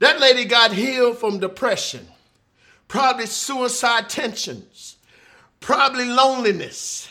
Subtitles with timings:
[0.00, 2.06] That lady got healed from depression,
[2.86, 4.96] probably suicide tensions,
[5.60, 7.08] probably loneliness.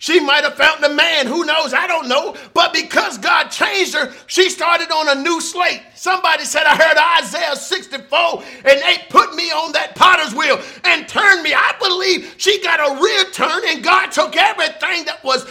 [0.00, 1.74] She might have found a man, who knows?
[1.74, 2.36] I don't know.
[2.54, 5.82] But because God changed her, she started on a new slate.
[5.96, 11.08] Somebody said, I heard Isaiah 64, and they put me on that potter's wheel and
[11.08, 11.52] turned me.
[11.52, 15.44] I believe she got a real turn, and God took everything that was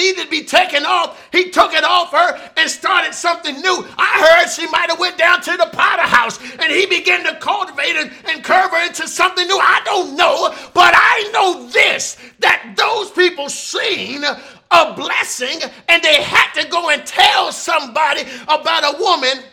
[0.00, 1.28] needed to be taken off.
[1.30, 3.84] He took it off her and started something new.
[3.98, 7.38] I heard she might have went down to the potter house and he began to
[7.38, 9.58] cultivate and, and curve her into something new.
[9.58, 16.22] I don't know, but I know this that those people seen a blessing and they
[16.22, 19.44] had to go and tell somebody about a woman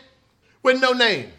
[0.62, 1.30] with no name.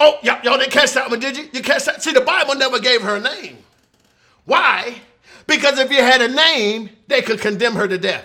[0.00, 1.48] Oh, y'all, y'all didn't catch that one, did you?
[1.52, 2.02] You catch that?
[2.02, 3.58] See, the Bible never gave her a name.
[4.44, 4.96] Why?
[5.46, 8.24] Because if you had a name, they could condemn her to death.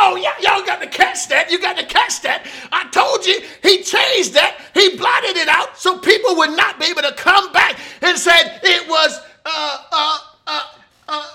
[0.00, 1.50] Oh, yeah, y'all got to catch that.
[1.50, 2.46] You got to catch that.
[2.70, 4.60] I told you, he changed that.
[4.72, 8.60] He blotted it out so people would not be able to come back and said
[8.62, 10.62] it was uh, uh, uh,
[11.08, 11.30] uh,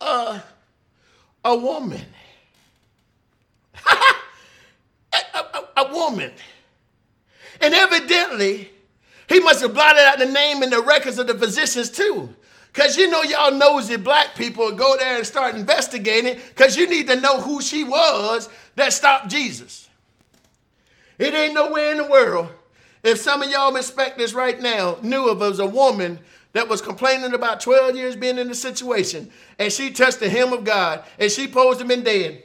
[0.00, 0.40] uh,
[1.44, 2.00] a woman.
[5.12, 6.32] a, a, a woman.
[7.60, 8.70] And evidently,
[9.28, 12.34] he must have blotted out the name and the records of the physicians too.
[12.72, 17.06] Because you know, y'all nosy black people go there and start investigating because you need
[17.08, 19.90] to know who she was that stopped Jesus.
[21.18, 22.48] It ain't nowhere in the world.
[23.02, 26.18] If some of y'all respect this right now, knew of was a woman
[26.52, 30.52] that was complaining about 12 years being in the situation, and she touched the hem
[30.52, 32.42] of God, and she posed him in dead,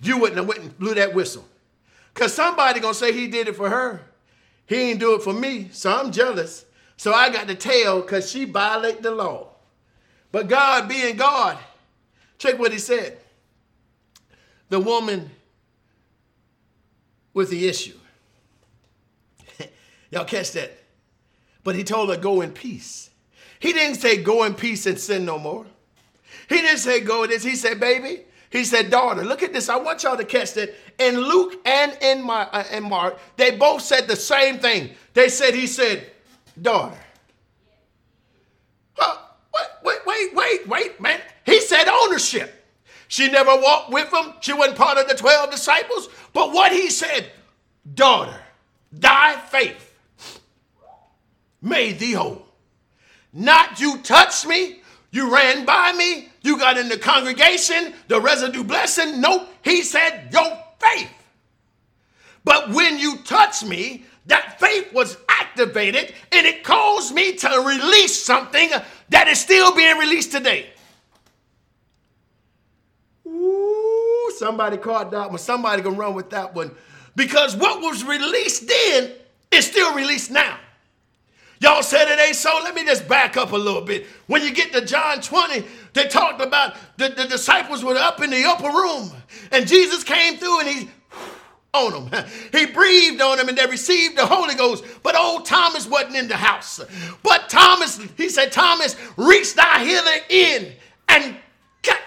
[0.00, 1.46] you wouldn't have went and blew that whistle.
[2.12, 4.02] Because somebody gonna say he did it for her.
[4.66, 6.64] He ain't do it for me, so I'm jealous.
[6.96, 9.48] So I got to tell because she violated the law.
[10.32, 11.58] But God being God,
[12.38, 13.18] check what he said.
[14.68, 15.30] The woman
[17.32, 17.98] with the issue.
[20.10, 20.72] Y'all catch that?
[21.62, 23.10] But he told her, go in peace.
[23.58, 25.66] He didn't say, go in peace and sin no more.
[26.48, 27.42] He didn't say, go this.
[27.42, 29.68] He said, baby, he said, daughter, look at this.
[29.68, 30.74] I want y'all to catch that.
[30.98, 34.90] In Luke and in, my, uh, in Mark, they both said the same thing.
[35.14, 36.06] They said, he said,
[36.60, 36.98] daughter.
[38.98, 41.20] Wait, wait, wait, wait, wait, man.
[41.46, 42.64] He said ownership.
[43.08, 44.32] She never walked with him.
[44.40, 46.08] She wasn't part of the 12 disciples.
[46.32, 47.30] But what he said,
[47.94, 48.36] daughter,
[48.90, 49.96] thy faith
[51.62, 52.46] made thee whole.
[53.32, 58.64] Not you touched me, you ran by me, you got in the congregation, the residue
[58.64, 59.20] blessing.
[59.20, 61.10] Nope, he said, your faith.
[62.44, 68.22] But when you touched me, that faith was activated and it caused me to release
[68.22, 68.70] something
[69.10, 70.70] that is still being released today.
[73.26, 75.38] Ooh, somebody caught that one.
[75.38, 76.70] Somebody gonna run with that one.
[77.16, 79.12] Because what was released then
[79.50, 80.58] is still released now.
[81.60, 82.50] Y'all said it ain't so.
[82.62, 84.06] Let me just back up a little bit.
[84.26, 85.64] When you get to John 20,
[85.94, 89.10] they talked about the, the disciples were up in the upper room,
[89.52, 90.90] and Jesus came through and he
[91.74, 92.24] on them.
[92.52, 94.84] He breathed on them and they received the Holy Ghost.
[95.02, 96.80] But old Thomas wasn't in the house.
[97.22, 100.72] But Thomas, he said, Thomas, reach thy hither in
[101.08, 101.36] and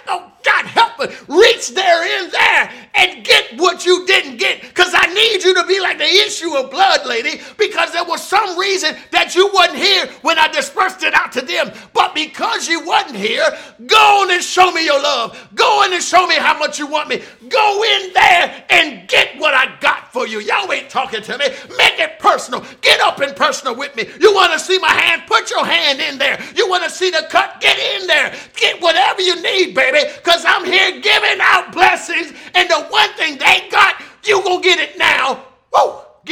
[0.08, 4.62] oh God help us, reach there in there and get what you didn't get.
[4.62, 6.06] Because I need you to be like the
[6.38, 10.48] issue of blood, lady, because there was some reason that you wasn't here when I
[10.48, 11.72] dispersed it out to them.
[11.94, 13.46] But because you wasn't here,
[13.86, 15.50] go on and show me your love.
[15.56, 17.22] Go in and show me how much you want me.
[17.50, 20.40] Go in there and get what I got for you.
[20.40, 21.46] Y'all ain't talking to me.
[21.78, 22.64] Make it personal.
[22.82, 24.08] Get up and personal with me.
[24.20, 25.24] You want to see my hand?
[25.28, 26.42] Put your hand in there.
[26.56, 27.60] You want to see the cut?
[27.62, 28.36] Get in there.
[28.56, 32.34] Get whatever you need, baby, because I'm here giving out blessings.
[32.54, 35.47] And the one thing they got, you gonna get it now.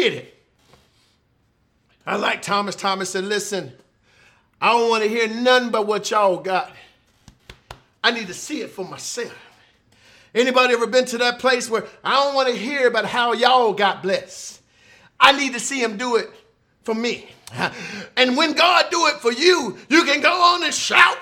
[0.06, 0.38] Get it.
[2.06, 2.76] I like Thomas.
[2.76, 3.74] Thomas said, listen,
[4.62, 6.72] I don't want to hear nothing but what y'all got.
[8.04, 9.34] I need to see it for myself.
[10.36, 13.74] Anybody ever been to that place where I don't want to hear about how y'all
[13.74, 14.62] got blessed?
[15.20, 16.30] I need to see him do it
[16.86, 17.28] for me.
[18.18, 21.18] And when God do it for you, you can go on and shout.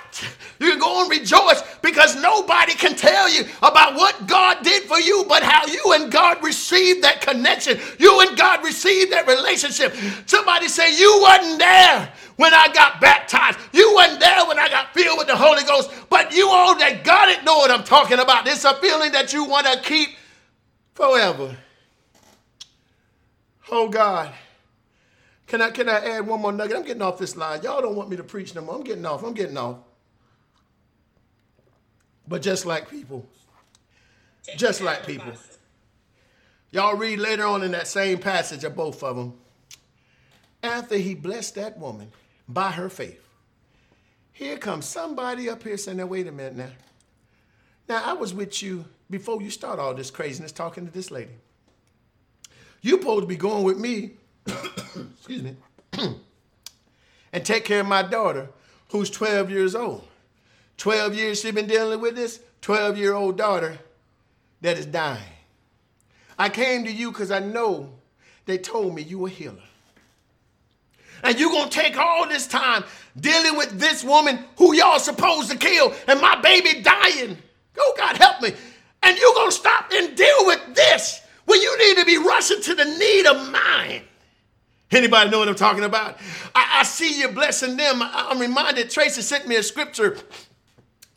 [0.60, 4.84] You can go on and rejoice because nobody can tell you about what God did
[4.84, 7.80] for you, but how you and God received that connection.
[8.00, 9.96] You and God received that relationship.
[10.26, 13.60] Somebody say, You wasn't there when I got baptized.
[13.72, 17.04] You wasn't there when I got filled with the Holy Ghost, but you all that
[17.04, 18.48] got it know what I'm talking about.
[18.48, 20.10] It's a feeling that you want to keep
[20.94, 21.56] forever.
[23.70, 24.34] Oh God.
[25.48, 26.78] Can I can I add one more nugget?
[26.78, 27.62] I'm getting off this line.
[27.64, 28.76] Y'all don't want me to preach no more.
[28.76, 29.24] I'm getting off.
[29.24, 29.78] I'm getting off.
[32.28, 33.28] But just like people,
[34.56, 35.34] just like people,
[36.74, 39.36] Y'all read later on in that same passage of both of them.
[40.64, 42.12] After he blessed that woman
[42.50, 43.22] by her faith,
[44.32, 46.72] here comes somebody up here saying, now, wait a minute now.
[47.88, 51.34] Now, I was with you before you start all this craziness talking to this lady.
[52.82, 54.14] You supposed to be going with me,
[55.18, 55.56] excuse me,
[57.34, 58.50] and take care of my daughter
[58.90, 60.08] who's 12 years old.
[60.78, 63.78] 12 years she's been dealing with this 12 year old daughter
[64.62, 65.22] that is dying.
[66.38, 67.90] I came to you because I know
[68.46, 69.56] they told me you were a healer.
[71.24, 72.84] And you're going to take all this time
[73.18, 77.38] dealing with this woman who y'all supposed to kill and my baby dying.
[77.78, 78.52] Oh, God, help me.
[79.02, 82.62] And you're going to stop and deal with this when you need to be rushing
[82.62, 84.02] to the need of mine.
[84.94, 86.18] Anybody know what I'm talking about?
[86.54, 88.02] I, I see you blessing them.
[88.02, 90.18] I, I'm reminded, Tracy sent me a scripture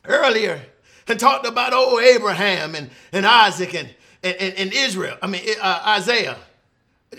[0.05, 0.61] earlier
[1.07, 3.93] and talked about old Abraham and, and Isaac and,
[4.23, 5.17] and, and Israel.
[5.21, 6.37] I mean, uh, Isaiah.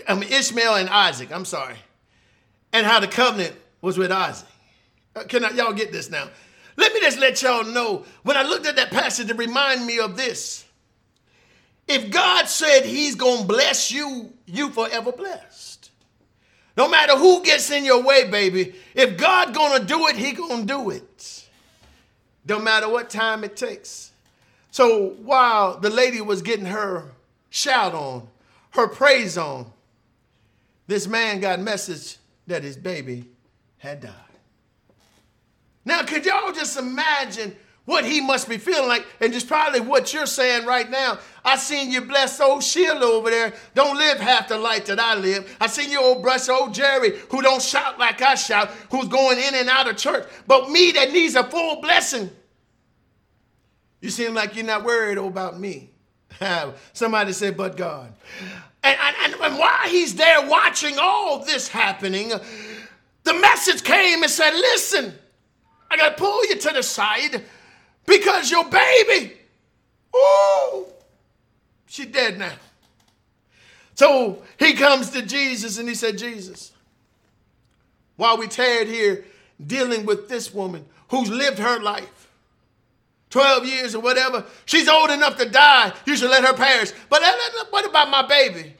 [0.07, 1.31] I mean, Ishmael and Isaac.
[1.31, 1.75] I'm sorry.
[2.73, 4.47] And how the covenant was with Isaac.
[5.15, 6.29] Uh, can I, y'all get this now?
[6.77, 9.99] Let me just let y'all know when I looked at that passage, it reminded me
[9.99, 10.65] of this.
[11.87, 15.78] If God said he's going to bless you, you forever blessed.
[16.79, 20.65] No matter who gets in your way, baby, if God to do it, he to
[20.65, 21.45] do it.
[22.47, 24.13] No matter what time it takes.
[24.71, 27.11] So while the lady was getting her
[27.49, 28.29] shout on,
[28.69, 29.73] her praise on,
[30.87, 32.15] this man got message
[32.47, 33.25] that his baby
[33.79, 34.13] had died.
[35.83, 37.57] Now, could y'all just imagine
[37.89, 41.17] what he must be feeling like, and just probably what you're saying right now.
[41.43, 45.15] I seen you bless old Sheila over there, don't live half the life that I
[45.15, 45.57] live.
[45.59, 49.39] I seen you old brush old Jerry, who don't shout like I shout, who's going
[49.39, 52.29] in and out of church, but me that needs a full blessing.
[54.01, 55.89] You seem like you're not worried about me.
[56.93, 58.13] Somebody said, but God.
[58.83, 62.29] And, and, and while he's there watching all this happening,
[63.23, 65.11] the message came and said, listen,
[65.89, 67.43] I got to pull you to the side
[68.09, 69.33] because your baby,
[70.13, 70.87] oh,
[71.85, 72.53] she dead now.
[73.93, 76.71] So he comes to Jesus and he said, Jesus,
[78.15, 79.25] while we tarried here
[79.65, 82.29] dealing with this woman who's lived her life,
[83.29, 85.93] 12 years or whatever, she's old enough to die.
[86.05, 86.91] You should let her perish.
[87.09, 87.21] But
[87.69, 88.73] what about my baby?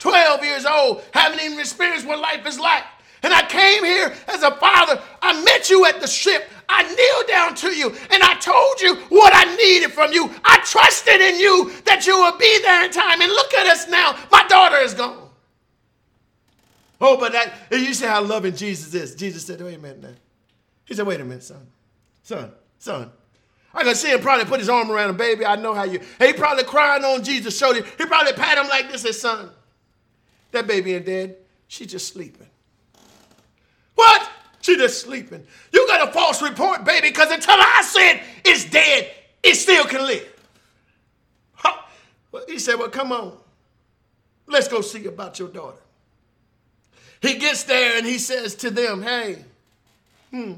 [0.00, 2.82] 12 years old, haven't even experienced what life is like.
[3.22, 5.00] And I came here as a father.
[5.22, 6.48] I met you at the ship.
[6.68, 10.30] I kneeled down to you and I told you what I needed from you.
[10.44, 13.20] I trusted in you that you would be there in time.
[13.20, 14.16] And look at us now.
[14.30, 15.28] My daughter is gone.
[17.00, 19.14] Oh, but that, you see how loving Jesus is.
[19.14, 20.14] Jesus said, wait a minute now.
[20.84, 21.66] He said, wait a minute, son.
[22.22, 23.10] Son, son.
[23.74, 25.44] I can see him probably put his arm around him, baby.
[25.44, 26.00] I know how you.
[26.18, 27.82] He probably crying on Jesus' shoulder.
[27.98, 29.50] He probably pat him like this, his son.
[30.52, 31.36] That baby ain't dead.
[31.68, 32.46] She's just sleeping.
[33.96, 34.30] What?
[34.60, 35.44] She just sleeping.
[35.72, 39.10] You got a false report, baby, because until I said it's dead,
[39.42, 40.32] it still can live.
[41.54, 41.82] Huh.
[42.30, 43.36] Well, he said, Well, come on.
[44.46, 45.78] Let's go see about your daughter.
[47.20, 49.44] He gets there and he says to them, Hey,
[50.30, 50.54] hmm.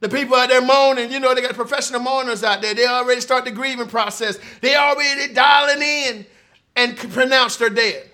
[0.00, 2.74] The people out there mourning, you know, they got professional mourners out there.
[2.74, 4.38] They already start the grieving process.
[4.60, 6.26] They already dialing in
[6.76, 8.10] and pronounce they're dead.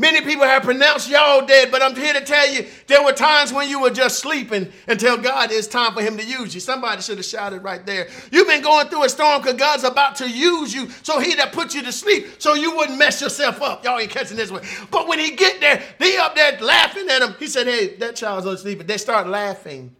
[0.00, 3.52] Many people have pronounced y'all dead, but I'm here to tell you there were times
[3.52, 6.60] when you were just sleeping until God it's time for Him to use you.
[6.60, 8.06] Somebody should have shouted right there.
[8.30, 11.52] You've been going through a storm because God's about to use you, so He that
[11.52, 13.84] put you to sleep, so you wouldn't mess yourself up.
[13.84, 14.62] Y'all ain't catching this one.
[14.92, 17.34] But when He get there, they up there laughing at him.
[17.40, 19.96] He said, "Hey, that child's asleep." But they start laughing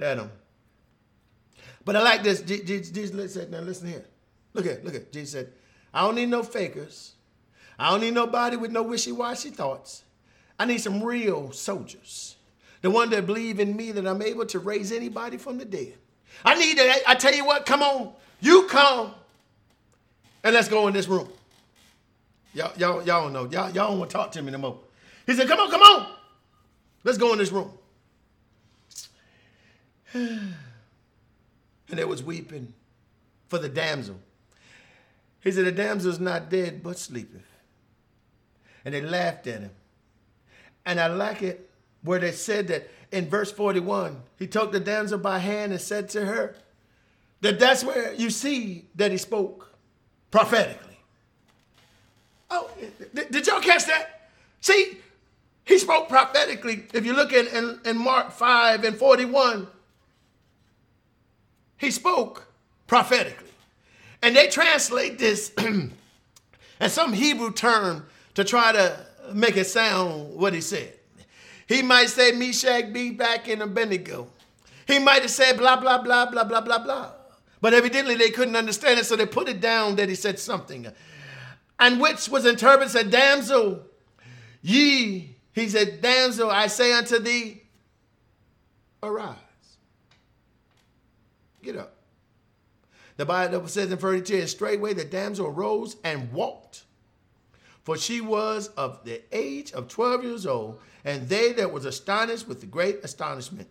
[0.00, 0.32] at him.
[1.84, 2.40] But I like this.
[2.40, 4.06] Jesus said, "Now listen here.
[4.54, 5.52] Look at, look at." Jesus said,
[5.94, 7.12] "I don't need no fakers."
[7.78, 10.02] I don't need nobody with no wishy-washy thoughts.
[10.58, 12.36] I need some real soldiers.
[12.80, 15.94] The one that believe in me that I'm able to raise anybody from the dead.
[16.44, 17.00] I need that.
[17.06, 18.12] I tell you what, come on.
[18.40, 19.14] You come
[20.44, 21.28] and let's go in this room.
[22.54, 23.44] Y'all, y'all, y'all don't know.
[23.44, 24.78] Y'all, y'all don't want to talk to me no more.
[25.26, 26.06] He said, come on, come on.
[27.04, 27.70] Let's go in this room.
[30.14, 30.54] and
[31.88, 32.72] there was weeping
[33.48, 34.20] for the damsel.
[35.40, 37.55] He said, the damsel's not dead, but sleepeth
[38.86, 39.72] and they laughed at him.
[40.86, 41.68] And I like it
[42.02, 46.08] where they said that in verse 41, he took the damsel by hand and said
[46.10, 46.54] to her,
[47.40, 49.72] that that's where you see that he spoke
[50.30, 50.98] prophetically.
[52.48, 52.70] Oh,
[53.12, 54.28] did y'all catch that?
[54.60, 54.98] See,
[55.64, 56.84] he spoke prophetically.
[56.94, 59.66] If you look in, in, in Mark 5 and 41,
[61.76, 62.46] he spoke
[62.86, 63.50] prophetically.
[64.22, 65.92] And they translate this and
[66.86, 70.92] some Hebrew term to try to make it sound what he said.
[71.66, 74.28] He might say Meshach be back in Abednego.
[74.86, 77.10] He might have said blah, blah, blah, blah, blah, blah, blah.
[77.60, 80.86] But evidently they couldn't understand it, so they put it down that he said something.
[81.80, 83.82] And which was interpreted said, Damsel,
[84.62, 87.62] ye, he said, Damsel, I say unto thee,
[89.02, 89.34] arise.
[91.62, 91.94] Get up.
[93.16, 96.84] The Bible says in 32, and straightway the damsel arose and walked.
[97.86, 102.48] For she was of the age of 12 years old, and they that was astonished
[102.48, 103.68] with the great astonishment.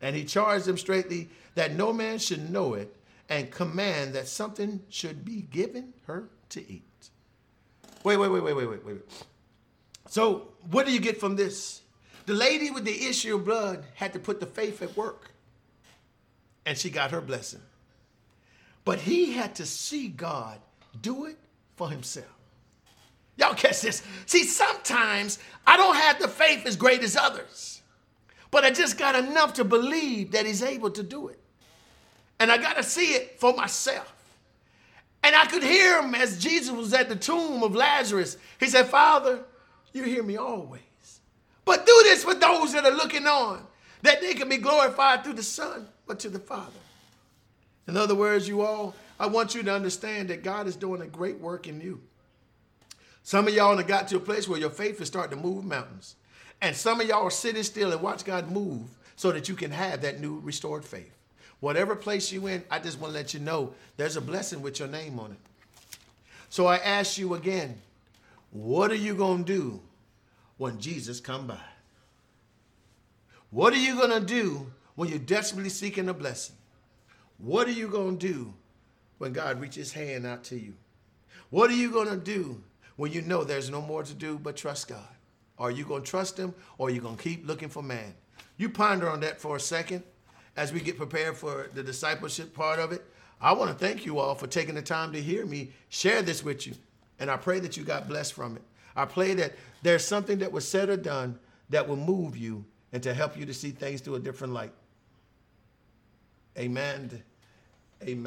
[0.00, 2.96] And he charged them straightly that no man should know it,
[3.28, 7.10] and command that something should be given her to eat.
[8.02, 8.96] Wait, wait, wait, wait, wait, wait, wait.
[10.08, 11.82] So, what do you get from this?
[12.26, 15.30] The lady with the issue of blood had to put the faith at work,
[16.66, 17.62] and she got her blessing.
[18.84, 20.58] But he had to see God
[21.00, 21.38] do it
[21.76, 22.26] for himself.
[23.36, 24.02] Y'all catch this?
[24.26, 27.82] See, sometimes I don't have the faith as great as others,
[28.50, 31.40] but I just got enough to believe that he's able to do it.
[32.38, 34.12] And I got to see it for myself.
[35.22, 38.36] And I could hear him as Jesus was at the tomb of Lazarus.
[38.60, 39.40] He said, Father,
[39.92, 40.82] you hear me always.
[41.64, 43.66] But do this for those that are looking on,
[44.02, 46.70] that they can be glorified through the Son, but to the Father.
[47.88, 51.06] In other words, you all, I want you to understand that God is doing a
[51.06, 52.00] great work in you.
[53.24, 55.64] Some of y'all have got to a place where your faith is starting to move
[55.64, 56.16] mountains.
[56.60, 58.82] And some of y'all are sitting still and watch God move
[59.16, 61.16] so that you can have that new restored faith.
[61.60, 64.78] Whatever place you're in, I just want to let you know there's a blessing with
[64.78, 65.38] your name on it.
[66.50, 67.80] So I ask you again,
[68.50, 69.80] what are you going to do
[70.58, 71.58] when Jesus come by?
[73.50, 76.56] What are you going to do when you're desperately seeking a blessing?
[77.38, 78.54] What are you going to do
[79.16, 80.74] when God reaches hand out to you?
[81.48, 82.60] What are you going to do
[82.96, 85.08] when you know there's no more to do but trust God?
[85.58, 88.14] Are you going to trust him or are you going to keep looking for man?
[88.56, 90.02] You ponder on that for a second
[90.56, 93.04] as we get prepared for the discipleship part of it.
[93.40, 96.44] I want to thank you all for taking the time to hear me share this
[96.44, 96.74] with you.
[97.18, 98.62] And I pray that you got blessed from it.
[98.96, 101.38] I pray that there's something that was said or done
[101.70, 104.72] that will move you and to help you to see things through a different light.
[106.56, 107.22] Amen.
[108.02, 108.18] Amen.